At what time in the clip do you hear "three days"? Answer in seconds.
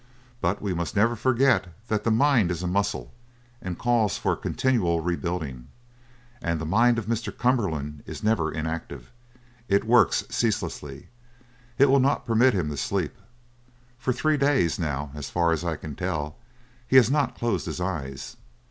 14.11-14.79